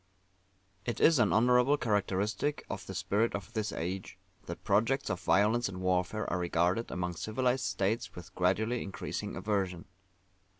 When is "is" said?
0.99-1.19